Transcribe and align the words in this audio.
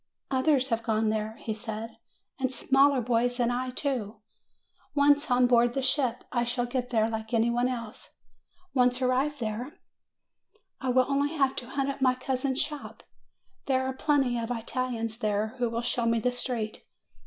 "Others 0.31 0.69
have 0.69 0.81
gone 0.81 1.09
there," 1.09 1.35
he 1.41 1.53
said; 1.53 1.97
"and 2.39 2.51
smaller 2.51 3.01
boys 3.01 3.37
than 3.37 3.51
I, 3.51 3.69
too. 3.69 4.19
Once 4.95 5.29
on 5.29 5.45
board 5.45 5.75
the 5.75 5.83
ship, 5.83 6.23
I 6.31 6.43
shall 6.43 6.65
get 6.65 6.89
there 6.89 7.07
like 7.07 7.35
anybody 7.35 7.69
else. 7.69 8.17
Once 8.73 8.99
arrived 8.99 9.39
there, 9.39 9.77
I 10.79 10.87
have 10.87 10.97
only 10.97 11.29
to 11.37 11.69
hunt 11.69 11.89
up 11.89 12.03
our 12.03 12.15
cousin's 12.15 12.59
shop. 12.59 13.03
There 13.67 13.85
are 13.85 13.93
plenty 13.93 14.29
FROM 14.39 14.45
APENNINES 14.45 14.47
TO 14.47 14.47
THE 14.47 14.55
ANDES 14.57 14.65
257 14.65 14.65
of 14.65 14.67
Italians 14.67 15.17
there 15.19 15.47
who 15.59 15.69
will 15.69 15.81
show 15.83 16.05
me 16.07 16.19
the 16.19 16.31
street. 16.31 16.81